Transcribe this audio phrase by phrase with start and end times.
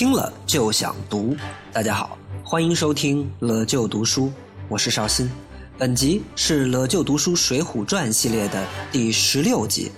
[0.00, 1.36] 听了就想读。
[1.74, 4.32] 大家好，欢迎收听了就读书，
[4.66, 5.30] 我是绍兴。
[5.76, 9.92] 本集是了就读书《水浒传》系列的第十六集，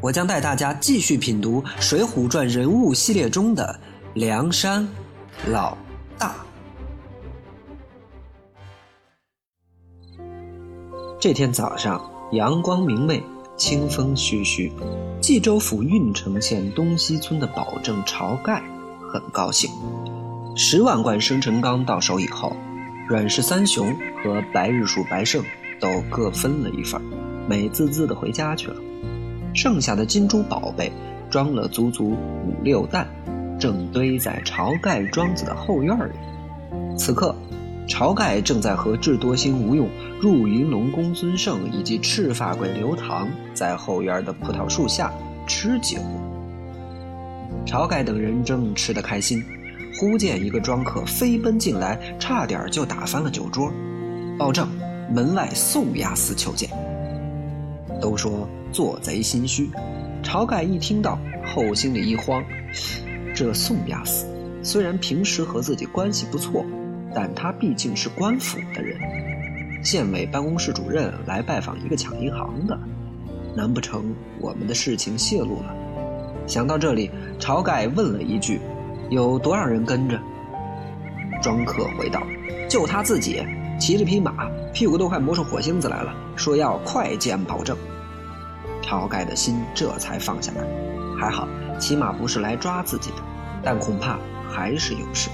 [0.00, 3.78] 我将带大家继续品读《水浒传》人物系列中的
[4.14, 4.88] 梁山
[5.46, 5.76] 老
[6.16, 6.36] 大。
[11.20, 13.22] 这天早上，阳光明媚，
[13.58, 14.72] 清风徐徐。
[15.20, 18.62] 冀州府郓城县东西村的保正晁盖
[19.14, 19.70] 很高兴。
[20.56, 22.56] 十万贯生辰纲到手以后，
[23.08, 25.40] 阮氏三雄和白日鼠白胜
[25.78, 27.00] 都各分了一份，
[27.48, 28.74] 美滋滋的回家去了。
[29.54, 30.90] 剩下的金珠宝贝
[31.30, 33.06] 装了足足五六担，
[33.56, 36.12] 正堆在晁盖庄子的后院里。
[36.98, 37.32] 此刻。
[37.86, 39.86] 晁盖正在和智多星吴用、
[40.18, 45.12] 入云龙公孙胜以及赤发鬼刘唐在后院的葡萄树下
[45.46, 45.98] 吃酒。
[47.66, 49.42] 晁盖等人正吃得开心，
[49.98, 53.72] 忽见一个庄客飞奔进来，差点就打翻了酒桌。
[54.38, 54.68] 报正
[55.10, 56.68] 门外宋押司求见。
[58.00, 59.70] 都说做贼心虚，
[60.22, 62.44] 晁盖一听到后心里一慌，
[63.34, 64.26] 这宋押司
[64.62, 66.64] 虽然平时和自己关系不错。
[67.16, 68.98] 但他毕竟是官府的人，
[69.84, 72.76] 县委办公室主任来拜访一个抢银行的，
[73.56, 75.76] 难不成我们的事情泄露了？
[76.46, 78.60] 想到这里，晁盖问了一句
[79.10, 80.20] ：“有多少人跟着？”
[81.42, 82.22] 庄客回道
[82.68, 83.42] ：“就他自己，
[83.80, 87.76] 骑着匹马，屁股都快磨出火星子来了，说要快见保证。”
[88.82, 90.62] 晁盖的心这才放下来，
[91.18, 91.48] 还好，
[91.78, 93.16] 起码不是来抓自己的，
[93.62, 95.30] 但恐怕还是有事。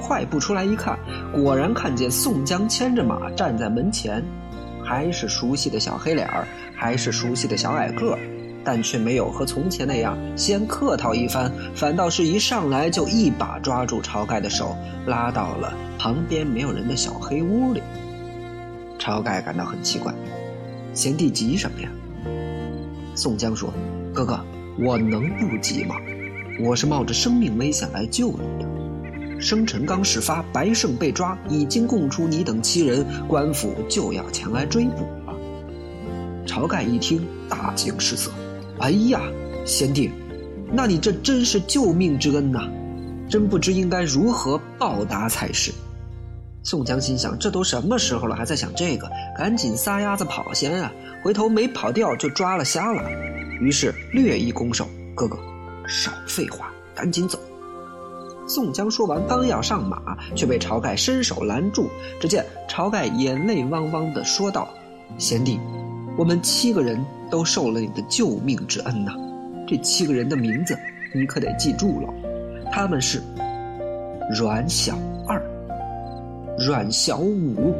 [0.00, 0.98] 快步出来一看，
[1.32, 4.24] 果然看见宋江牵着马站在门前，
[4.82, 8.18] 还是熟悉的小黑脸儿，还是熟悉的小矮个儿，
[8.64, 14.76] 但却没有和从前那样先客套一番，反倒是一上来就一把抓住晁盖的手，
[15.06, 17.82] 拉到了旁边没有人的小黑屋里。
[18.98, 20.14] 晁盖感到很奇怪，
[20.92, 21.88] 贤弟急什么呀？
[23.14, 23.72] 宋江说
[24.12, 24.38] ：“哥哥，
[24.78, 25.94] 我能不急吗？
[26.62, 28.68] 我是冒着生命危险来救你的。”
[29.40, 35.34] 生辰纲事发，白胜被抓，已经供出你等七人，官府就要前来追捕了。
[36.46, 38.30] 晁盖一听，大惊失色
[38.80, 39.20] ：“哎呀，
[39.64, 40.10] 贤弟，
[40.72, 42.68] 那你这真是救命之恩呐！
[43.28, 45.70] 真不知应该如何报答才是。”
[46.64, 49.10] 宋江心想：这都什么时候了，还在想这个？
[49.36, 50.92] 赶紧撒丫子跑先啊！
[51.22, 53.02] 回头没跑掉，就抓了瞎了。
[53.60, 55.38] 于是略一拱手：“哥哥，
[55.86, 57.38] 少废话，赶紧走。”
[58.48, 61.88] 宋江说完，刚要上马，却被晁盖伸手拦住。
[62.18, 64.68] 只见晁盖眼泪汪汪地说道
[65.18, 65.60] ：“贤弟，
[66.16, 69.12] 我们七个人都受了你的救命之恩呐！
[69.66, 70.76] 这七个人的名字
[71.14, 72.12] 你可得记住了，
[72.70, 73.22] 他们是
[74.36, 75.40] 阮小二、
[76.58, 77.74] 阮小五、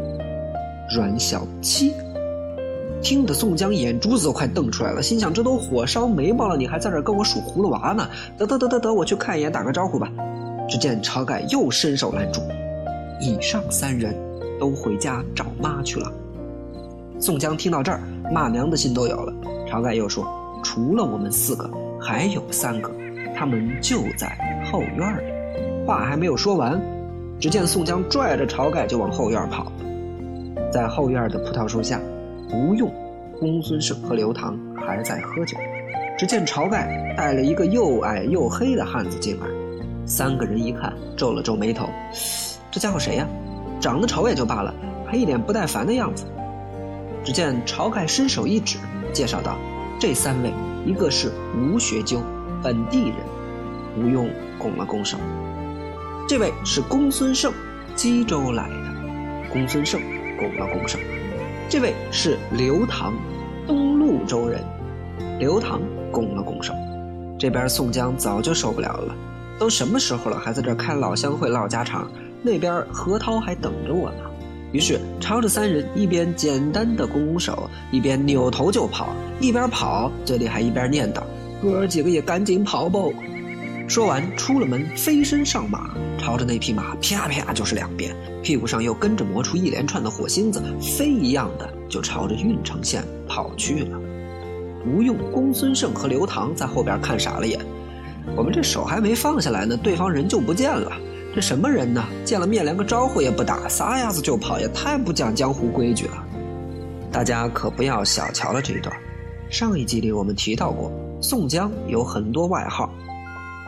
[0.94, 1.92] 阮小七。”
[3.02, 8.08] 听得宋江眼珠子都快瞪出来了，心想：这都火烧眉毛了，你还在这跟我数葫芦娃呢？
[8.36, 10.10] 得得得得得，我去看一眼，打个招呼吧。
[10.68, 12.42] 只见晁盖又伸手拦住，
[13.20, 14.14] 以上三人
[14.60, 16.12] 都回家找妈去了。
[17.18, 19.32] 宋江听到这儿，骂娘的心都有了。
[19.68, 20.26] 晁盖又说
[20.62, 21.70] ：“除了我们四个，
[22.00, 22.90] 还有三个，
[23.36, 24.36] 他们就在
[24.70, 25.22] 后院里。”
[25.86, 26.80] 话还没有说完，
[27.38, 29.72] 只见宋江拽着晁盖就往后院跑。
[30.72, 32.00] 在后院的葡萄树下，
[32.52, 32.92] 吴用、
[33.40, 35.56] 公孙胜和刘唐还在喝酒。
[36.18, 39.46] 只见晁盖带了一个又矮又黑的汉子进来。
[40.06, 41.88] 三个人一看，皱了皱眉头，
[42.70, 43.26] 这家伙谁呀？
[43.80, 44.74] 长得丑也就罢了，
[45.06, 46.26] 还一脸不耐烦的样子。
[47.24, 48.78] 只见晁盖伸手一指，
[49.12, 49.56] 介绍道
[50.00, 50.52] ：“这三位，
[50.86, 52.22] 一个是吴学究，
[52.62, 53.16] 本地人。”
[53.98, 55.18] 吴用拱了拱手。
[56.28, 57.52] 这位是公孙胜，
[57.96, 58.74] 冀州来的。
[59.52, 60.00] 公孙胜
[60.38, 60.98] 拱了拱手。
[61.68, 63.12] 这位是刘唐，
[63.66, 64.62] 东路州人。
[65.38, 65.80] 刘唐
[66.12, 66.72] 拱了拱手。
[67.36, 69.14] 这边宋江早就受不了了。
[69.58, 72.08] 都什么时候了，还在这开老乡会唠家常？
[72.42, 74.29] 那边何涛还等着我呢。
[74.72, 79.08] 于是朝着三人一边简单的拱拱手，一边扭头就跑，
[79.40, 81.22] 一边跑嘴里还一边念叨
[81.60, 83.00] ：“哥儿几个也赶紧跑吧！”
[83.88, 93.98] 说完出了门，飞身上马，朝着那匹马啪啪就是两鞭，屁股上又跟着磨出一连串的火星子，飞一样的就朝着郓城县跑去了。
[94.86, 97.58] 吴用、公孙胜和刘唐在后边看傻了眼。
[98.36, 100.92] 我们这手还没放下来呢，对方人就不见了。
[101.32, 102.04] 这什么人呢？
[102.24, 106.24] 见了面连个招呼也不打，撒丫子就跑，也太不讲江湖规矩了。
[107.12, 108.94] 大家可不要小瞧了这一段。
[109.48, 110.90] 上一集里我们提到过，
[111.20, 112.90] 宋江有很多外号，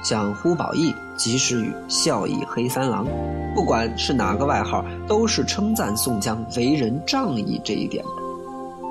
[0.02, 3.06] 像呼保义及时雨、孝义黑三郎，
[3.54, 8.10] 不管是哪个外号，都是称赞宋江为人仗义这一点的。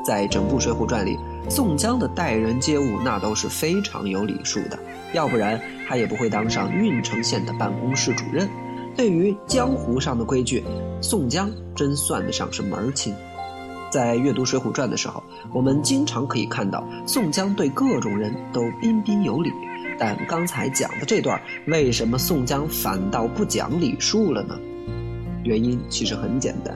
[0.05, 1.17] 在整部《水浒传》里，
[1.49, 4.79] 宋江的待人接物那都是非常有礼数的，
[5.13, 8.49] 要不然他也不会当上郓城县的办公室主任。
[8.95, 10.63] 对于江湖上的规矩，
[11.01, 13.13] 宋江真算得上是门儿清。
[13.91, 15.21] 在阅读《水浒传》的时候，
[15.53, 19.51] 我们经常可以看到宋江对各种人都彬彬有礼。
[19.99, 24.57] 但刚才讲的这段，为什么宋江反倒不讲礼数了呢？
[25.43, 26.75] 原因其实很简单，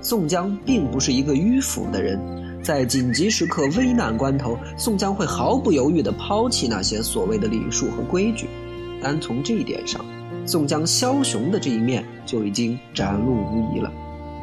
[0.00, 2.18] 宋江并不是一个迂腐的人，
[2.62, 8.48] 在紧急时刻、危难关头，宋江会毫不犹豫地抛弃那些所谓的礼数和规矩。
[9.02, 10.04] 单从这一点上，
[10.46, 13.90] 宋江枭雄的这一面就已经展露无遗了。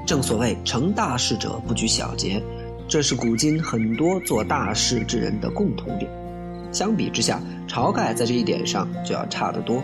[0.05, 2.41] 正所谓成大事者不拘小节，
[2.87, 6.11] 这是古今很多做大事之人的共同点。
[6.71, 9.83] 相比之下，晁盖在这一点上就要差得多。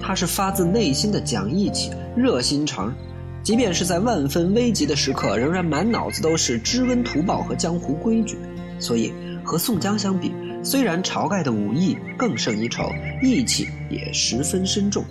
[0.00, 2.94] 他是发自内心的讲义气、热心肠，
[3.42, 8.36] 即便是在万分危急的时刻，仍然满脑子都是知恩图报和江湖规矩。
[8.78, 9.12] 所以
[9.42, 12.90] 和宋江相比，虽然晁盖的武艺更胜一筹，
[13.22, 15.02] 义气也十分深重，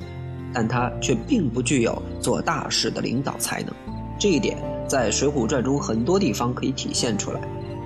[0.54, 3.74] 但他却并不具有做大事的领导才能。
[4.20, 4.58] 这一点
[4.88, 7.42] 在《水浒传》中很多地方可以体现出来，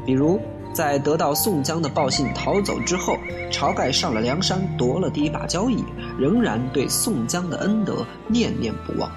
[0.05, 0.39] 比如。
[0.73, 3.15] 在得到宋江的报信逃走之后，
[3.51, 5.83] 晁盖上了梁山夺了第一把交椅，
[6.19, 9.09] 仍然对宋江的恩德念念不忘。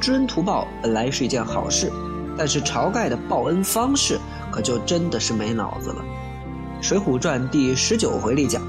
[0.00, 1.92] 知恩图报本来是一件好事，
[2.36, 4.18] 但是晁盖的报恩方式
[4.50, 6.04] 可就真的是没脑子了。
[6.84, 8.60] 《水浒传》第十九回里讲，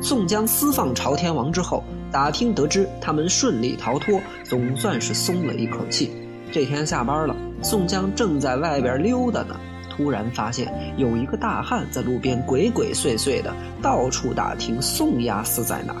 [0.00, 6.10] 宋江私放朝天王之后，打听得知他们顺利逃脱，总算是松了一口气。
[6.52, 9.58] 这天下班了，宋江正在外边溜达呢。
[9.90, 15.96] 突然发现有一个大汉在路边鬼鬼祟祟的到处打听宋押司在哪。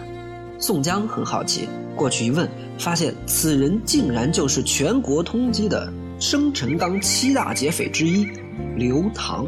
[0.58, 2.46] 宋江很好奇，过去一问，
[2.78, 8.26] 发现此人竟然就是全国通缉的生辰纲七大劫匪之一
[8.76, 9.46] 刘唐。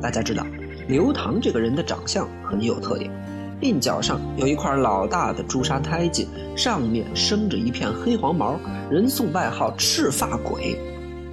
[0.00, 0.46] 大家知道，
[0.86, 3.10] 刘唐这个人的长相很有特点，
[3.60, 8.58] 鬓角上有一块老大的朱砂胎记，上面生着一片黑黄毛，
[8.90, 10.78] 人送外号赤发鬼。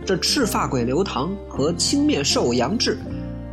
[0.06, 2.98] 这赤发鬼刘唐和青面兽杨志，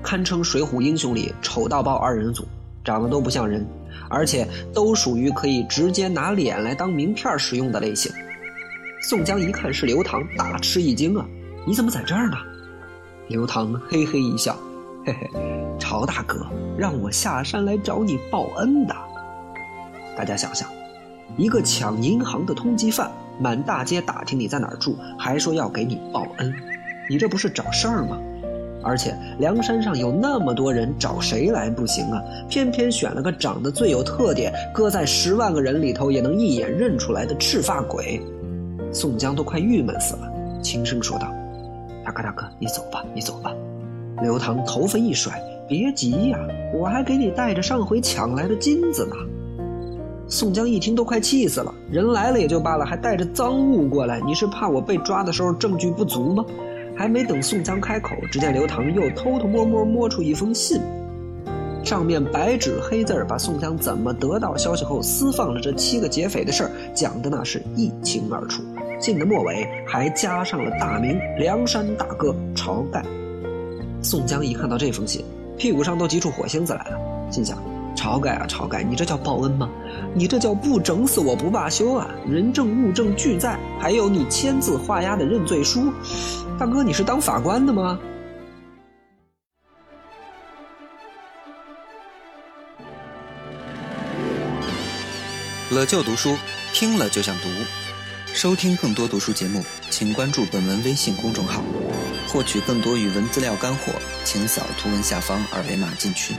[0.03, 2.45] 堪称水浒英雄里丑到爆二人组，
[2.85, 3.67] 长得都不像人，
[4.09, 8.13] 而且都属于可以直接拿脸来当名片使用的类型。
[9.03, 11.27] 宋江一看是刘唐，大吃一惊啊！
[11.67, 12.37] 你怎么在这儿呢？
[13.29, 14.57] 刘唐嘿嘿一笑，
[15.07, 15.31] 嘿嘿，
[15.83, 16.47] 曹大哥
[16.79, 18.95] 让我下山来找你报恩的。
[20.17, 20.69] 大家想想，
[21.37, 23.11] 一个抢银行的通缉犯。
[23.41, 26.55] 满大街打听你在哪儿住，还说要给你报恩，
[27.11, 28.17] 你这不是找事儿吗？
[28.85, 32.23] 而且梁山上有那么多人，找谁来不行啊？
[32.49, 38.23] 偏偏选了个长得最有特点、搁在十万个人里头也能一眼认出来的赤发鬼。
[38.93, 40.33] 宋江都快郁闷死了，
[40.63, 41.27] 轻声说道
[42.05, 43.53] ：“大哥，大哥，你走吧，你走吧。”
[44.23, 46.39] 刘唐头发一甩：“别急呀，
[46.75, 49.17] 我还给你带着上回抢来的金子呢。”
[50.29, 56.45] 宋江一听都快气死了，人来了也就罢了，还带着赃物过来，你是怕我被抓的时候证据不足吗？
[56.95, 60.79] 还没等宋江开口，只见刘唐又偷偷摸摸摸出一封信，
[61.83, 68.63] 上面白纸黑字把宋江怎么得到消息后私放了这七个劫匪的事儿讲的那是一清二楚。
[69.01, 73.03] 信的末尾还加上了大名梁山大哥晁盖。
[74.03, 75.25] 宋江一看到这封信，
[75.57, 76.99] 屁股上都急出火星子来了，
[77.31, 77.59] 心想。
[77.95, 79.69] 晁盖啊，晁盖，你这叫报恩吗？
[80.15, 82.09] 你这叫不整死我不罢休啊！
[82.27, 85.93] 人证物证俱在，还有你签字画押的认罪书。
[86.59, 87.99] 大哥，你是当法官的吗？
[95.71, 96.35] 乐就读书，
[96.73, 97.49] 听了就想读。
[98.35, 101.63] 收听更多读书节目，请关注本文微信公众号。
[102.33, 103.93] 获取更多语文资料干货，
[104.25, 106.35] 请扫图文下方二维码进群。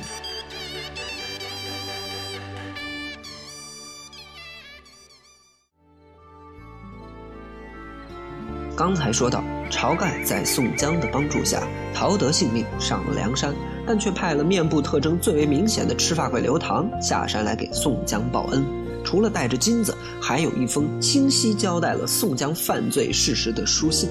[8.76, 11.62] 刚才说到，晁盖在宋江的帮助下
[11.94, 13.54] 逃得性命，上了梁山，
[13.86, 18.66] 但却派了面部特征最为明显的赤发鬼刘唐下山来给宋江报恩。
[19.06, 24.10] 除了带着金子，还有一封清晰交代了宋江犯罪事实的书信。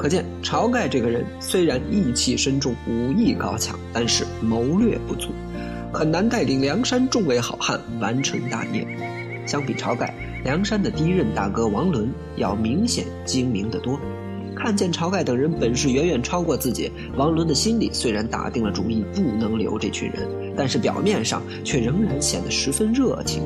[0.00, 5.28] 可见，晁盖这个人虽然义气深重、武艺高强，但是谋略不足，
[5.92, 8.86] 很难带领梁山众位好汉完成大业。
[9.46, 10.14] 相比晁盖。
[10.42, 14.00] 梁山的第一任大哥王伦要明显精明得多，
[14.56, 20.26] 看见晁盖等人本事远远超过自己，王伦的心里虽然打定了主意不能留这群人，
[20.56, 23.42] 但是表面上却仍然显得十分热情。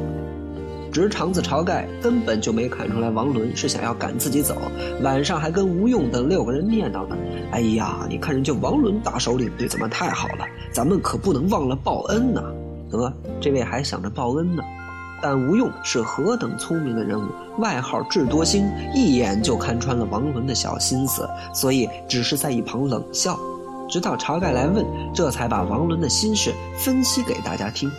[0.94, 4.54] 直肠子晁盖根本就没看出来王伦是想要赶自己走，
[5.02, 7.16] 晚上还跟吴用等六个人念叨呢
[7.50, 12.40] ：“哎呀，你看人家王伦大首领对咱们太好了，咱们可不能忘了报恩呐！”
[12.88, 14.62] 得，这位还想着报恩呢。
[15.20, 17.26] 但吴用是何等聪明的人物，
[17.58, 23.36] 外号智多星，一眼就看穿了王伦的小心思，所以只是在一旁冷笑。
[23.88, 27.90] 直到晁盖来问，这才把王伦的心事分析给大家听。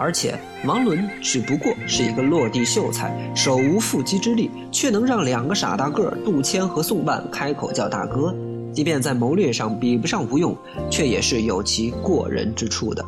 [0.00, 8.34] 而且王伦只不过是一个落地秀才，手无缚鸡之力，却能让两个傻大个杜迁和宋万开口叫大哥。
[8.72, 10.56] 即便在谋略上比不上吴用，
[10.90, 13.04] 却也是有其过人之处的。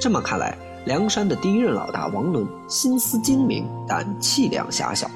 [0.00, 0.58] 这么看来。
[0.86, 5.06] 梁山的第一任老大王伦心思精明，但气量狭小；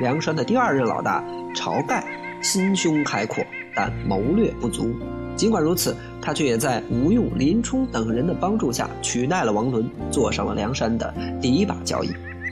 [0.00, 1.22] 梁山的第二任老大
[1.54, 2.02] 晁盖
[2.40, 3.44] 心胸开阔，
[3.76, 4.90] 但谋略不足。
[5.38, 12.10] 尽管如此，他却也在吴用、林冲等人的帮助下取代了王伦，坐上了梁山的第一把交椅。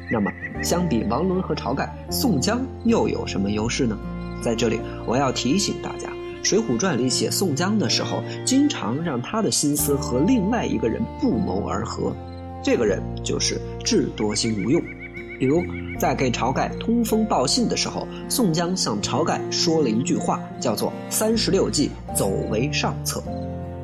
[0.08, 0.30] 那么，
[0.62, 3.98] 相比王伦和晁盖，宋江又有什么优势呢？
[4.40, 6.08] 在这里，我要提醒大家，
[6.44, 12.14] 《水浒传》里写宋江的时候，经常让他的心思和另外一个人不谋而合。
[12.62, 14.80] 这个人就是智多星吴用，
[15.38, 15.62] 比如
[15.98, 23.22] 在给晁盖通风报信的时候，宋江向晁盖说了一句话，叫做“三十六计，走为上策”。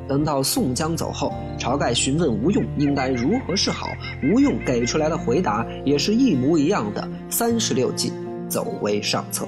[0.07, 3.87] 等到宋江走后，晁盖询问吴用应该如何是好，
[4.23, 8.11] 吴用给出来的回答也是一模一样的“三十六计，
[8.49, 9.47] 走为上策”。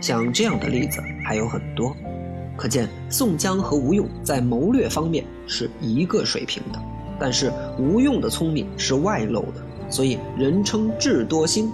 [0.00, 1.92] 像这样的例子还有很多，
[2.56, 6.80] 可见宋江和吴用在谋略方面是一个水平的。
[7.18, 11.66] 但是吴用的聪明是外露的，所以人称智多星；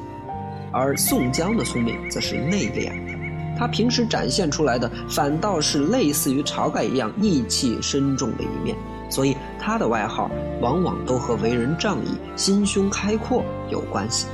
[0.73, 8.77] 而宋江的聪明则是内敛的，他平时展现出来的反倒是类似于晁盖一样义气深重的一面，
[9.11, 10.31] 所以他的外号
[10.61, 14.27] 往往都和为人仗义、心胸开阔有关系。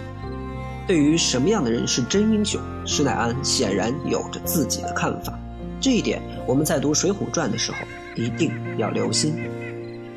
[0.86, 5.38] 对于什么样的人是真英雄，施耐庵显然有着自己的看法，
[5.80, 7.78] 这一点我们在读《水浒传》的时候
[8.16, 9.36] 一定要留心。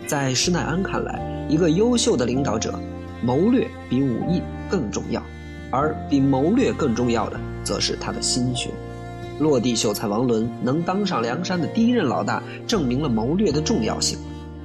[0.08, 2.74] 在施耐庵看来，一个优秀的领导者，
[3.24, 5.24] 谋略比武艺更重要，
[5.72, 8.72] 而比谋略更重要的，则是他的心胸。
[9.39, 14.20] 落地秀才王伦能当上梁山的第一任老大，证明了谋略的重要性；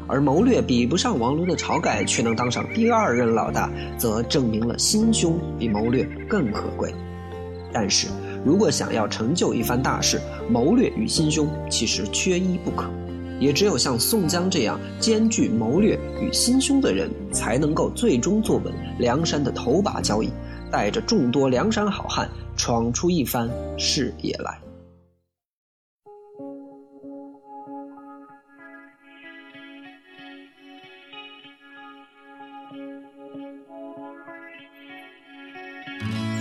[0.07, 6.95] 而谋略比不上王伦的晁盖，却能当上第二任老大，则证明了心胸比谋略更可贵。
[7.73, 8.09] 但是
[8.45, 12.91] 如果想要成就一番大事，谋略与心胸其实缺一不可。
[13.41, 20.31] 也只有像宋江这样兼具谋略与心胸的人，才能够最终坐稳梁山的头把交椅，
[20.71, 24.61] 带着众多梁山好汉闯出一番事业来。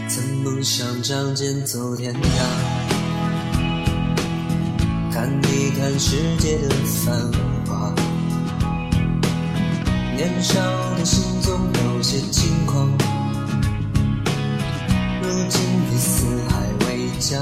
[0.09, 2.96] 曾梦想仗剑走天涯。
[5.17, 7.15] 看一看世界的繁
[7.65, 7.91] 华，
[10.15, 10.61] 年少
[10.95, 12.87] 的心总有些轻狂，
[15.19, 15.59] 如今
[15.91, 17.41] 已四海为家。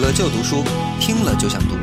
[0.00, 0.64] 了就读书
[0.98, 1.76] 听了就想读，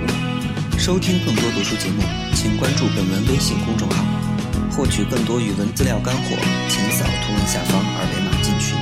[0.78, 2.02] 收听更多读书节目，
[2.34, 4.04] 请关注本文微信公众号。
[4.72, 6.22] 获取更多语文资料干货，
[6.70, 8.76] 请扫图文下方二维码进群。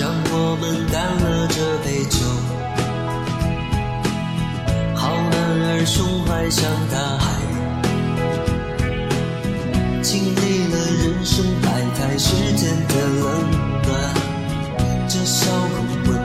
[0.00, 2.18] 让我们干了这杯酒，
[4.96, 7.38] 好男儿胸怀像大海。
[10.02, 10.49] 经历
[11.20, 13.50] 了人生百态世间的冷
[13.82, 13.90] 暖，
[15.06, 16.19] 这烧红温。